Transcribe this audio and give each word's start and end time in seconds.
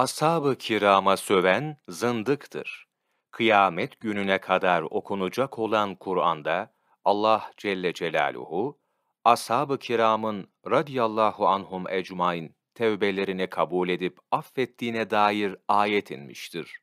Ashab-ı 0.00 0.56
kirama 0.56 1.16
söven 1.16 1.76
zındıktır. 1.88 2.86
Kıyamet 3.30 4.00
gününe 4.00 4.38
kadar 4.38 4.82
okunacak 4.82 5.58
olan 5.58 5.94
Kur'an'da 5.94 6.74
Allah 7.04 7.50
Celle 7.56 7.92
Celaluhu, 7.92 8.78
ashab-ı 9.24 9.78
kiramın 9.78 10.48
radiyallahu 10.70 11.48
anhum 11.48 11.88
ecmain 11.88 12.56
tevbelerini 12.74 13.46
kabul 13.46 13.88
edip 13.88 14.18
affettiğine 14.30 15.10
dair 15.10 15.56
ayet 15.68 16.10
inmiştir. 16.10 16.80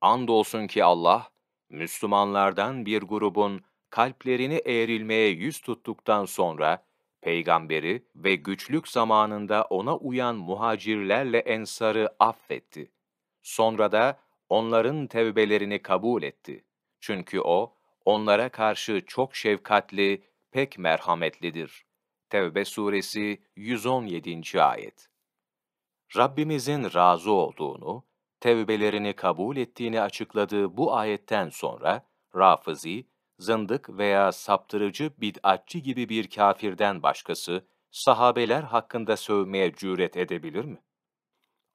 Andolsun 0.00 0.66
ki 0.66 0.84
Allah, 0.84 1.30
Müslümanlardan 1.70 2.86
bir 2.86 3.02
grubun 3.02 3.64
kalplerini 3.90 4.62
eğrilmeye 4.64 5.28
yüz 5.28 5.60
tuttuktan 5.60 6.24
sonra, 6.24 6.84
peygamberi 7.28 8.04
ve 8.16 8.34
güçlük 8.34 8.88
zamanında 8.88 9.62
ona 9.70 9.96
uyan 9.96 10.36
muhacirlerle 10.36 11.38
ensarı 11.38 12.14
affetti. 12.18 12.90
Sonra 13.42 13.92
da 13.92 14.20
onların 14.48 15.06
tevbelerini 15.06 15.82
kabul 15.82 16.22
etti. 16.22 16.64
Çünkü 17.00 17.40
o, 17.40 17.74
onlara 18.04 18.48
karşı 18.48 19.02
çok 19.06 19.36
şefkatli, 19.36 20.22
pek 20.50 20.78
merhametlidir. 20.78 21.84
Tevbe 22.30 22.64
suresi 22.64 23.42
117. 23.56 24.62
ayet. 24.62 25.08
Rabbimizin 26.16 26.94
razı 26.94 27.32
olduğunu, 27.32 28.04
tevbelerini 28.40 29.12
kabul 29.12 29.56
ettiğini 29.56 30.00
açıkladığı 30.00 30.76
bu 30.76 30.94
ayetten 30.96 31.48
sonra, 31.48 32.06
Rafizi, 32.36 33.06
zındık 33.38 33.90
veya 33.90 34.32
saptırıcı 34.32 35.10
bid'atçı 35.18 35.78
gibi 35.78 36.08
bir 36.08 36.30
kafirden 36.30 37.02
başkası, 37.02 37.66
sahabeler 37.90 38.62
hakkında 38.62 39.16
sövmeye 39.16 39.72
cüret 39.72 40.16
edebilir 40.16 40.64
mi? 40.64 40.78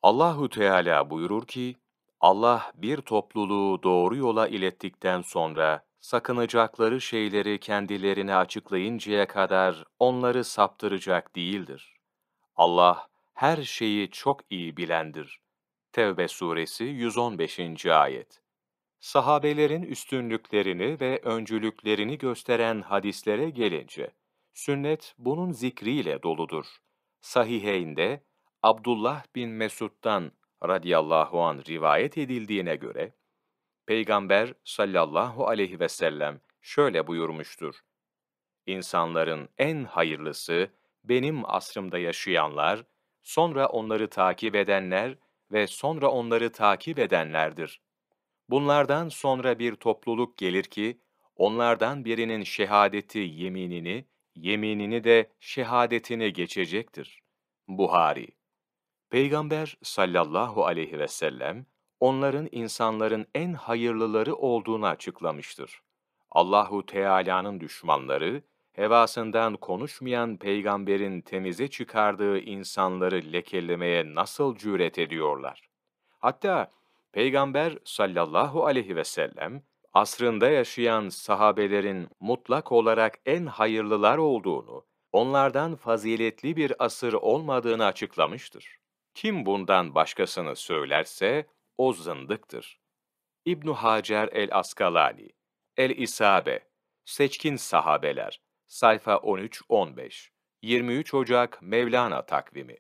Allahu 0.02 0.50
Teala 0.50 1.10
buyurur 1.10 1.48
ki, 1.48 1.76
Allah 2.20 2.72
bir 2.76 2.98
topluluğu 2.98 3.84
doğru 3.84 4.16
yola 4.16 4.48
ilettikten 4.48 5.22
sonra, 5.22 5.86
sakınacakları 6.02 7.02
şeyleri 7.02 7.60
kendilerine 7.60 8.36
açıklayıncaya 8.36 9.28
kadar 9.28 9.84
onları 10.00 10.44
saptıracak 10.44 11.36
değildir. 11.36 11.98
Allah, 12.56 13.08
her 13.34 13.64
şeyi 13.64 14.10
çok 14.10 14.42
iyi 14.50 14.78
bilendir. 14.78 15.42
Tevbe 15.92 16.28
suresi 16.28 16.84
115. 16.84 17.86
ayet. 17.86 18.43
Sahabelerin 19.04 19.82
üstünlüklerini 19.82 21.00
ve 21.00 21.20
öncülüklerini 21.24 22.18
gösteren 22.18 22.82
hadislere 22.82 23.50
gelince, 23.50 24.12
sünnet 24.54 25.16
bunun 25.18 25.52
zikriyle 25.52 26.24
doludur. 26.24 26.66
Sahiheyn'de 27.22 28.24
Abdullah 28.62 29.24
bin 29.36 29.50
Mesud'dan 29.50 30.32
radıyallahu 30.66 31.42
an 31.42 31.64
rivayet 31.68 32.18
edildiğine 32.18 32.76
göre, 32.76 33.14
Peygamber 33.86 34.54
sallallahu 34.64 35.48
aleyhi 35.48 35.80
ve 35.80 35.90
sellem 35.90 36.42
şöyle 36.62 37.08
buyurmuştur. 37.08 37.76
İnsanların 38.66 39.50
en 39.58 39.84
hayırlısı 39.84 40.70
benim 41.04 41.50
asrımda 41.50 41.98
yaşayanlar, 41.98 42.84
sonra 43.24 43.68
onları 43.68 44.10
takip 44.10 44.56
edenler 44.56 45.18
ve 45.52 45.68
sonra 45.68 46.08
onları 46.08 46.52
takip 46.52 47.00
edenlerdir. 47.00 47.82
Bunlardan 48.50 49.10
sonra 49.10 49.60
bir 49.60 49.76
topluluk 49.76 50.38
gelir 50.38 50.64
ki, 50.64 51.00
onlardan 51.36 52.06
birinin 52.06 52.44
şehadeti 52.44 53.20
yeminini, 53.20 54.06
yeminini 54.36 55.04
de 55.04 55.32
şehadetini 55.40 56.34
geçecektir. 56.34 57.22
Buhari 57.68 58.28
Peygamber 59.10 59.78
sallallahu 59.84 60.66
aleyhi 60.66 61.00
ve 61.00 61.08
sellem, 61.08 61.66
onların 62.00 62.50
insanların 62.52 63.28
en 63.36 63.54
hayırlıları 63.54 64.36
olduğunu 64.36 64.88
açıklamıştır. 64.88 65.82
Allahu 66.32 66.86
Teala'nın 66.86 67.60
düşmanları, 67.60 68.44
hevasından 68.74 69.58
konuşmayan 69.58 70.38
peygamberin 70.38 71.22
temize 71.22 71.68
çıkardığı 71.68 72.40
insanları 72.40 73.34
lekelemeye 73.34 74.16
nasıl 74.16 74.58
cüret 74.58 75.00
ediyorlar? 75.00 75.70
Hatta 76.20 76.72
Peygamber 77.14 77.78
sallallahu 77.86 78.66
aleyhi 78.66 78.96
ve 78.96 79.04
sellem, 79.04 79.64
asrında 79.94 80.50
yaşayan 80.50 81.10
sahabelerin 81.10 82.10
mutlak 82.20 82.72
olarak 82.72 83.20
en 83.26 83.46
hayırlılar 83.46 84.18
olduğunu, 84.18 84.86
onlardan 85.12 85.76
faziletli 85.76 86.56
bir 86.56 86.86
asır 86.86 87.14
olmadığını 87.14 87.86
açıklamıştır. 87.86 88.80
Kim 89.14 89.46
bundan 89.46 89.96
başkasını 89.96 90.56
söylerse, 90.56 91.48
o 91.78 91.94
zındıktır. 91.94 92.80
İbn 93.46 93.72
Hacer 93.72 94.28
el-Askalani, 94.28 95.30
El-İsabe, 95.78 96.60
Seçkin 97.06 97.56
Sahabeler, 97.56 98.42
sayfa 98.68 99.14
13-15, 99.14 100.30
23 100.62 101.14
Ocak 101.14 101.62
Mevlana 101.62 102.26
takvimi. 102.26 102.78